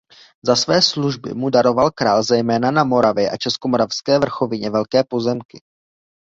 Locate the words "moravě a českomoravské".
2.83-4.19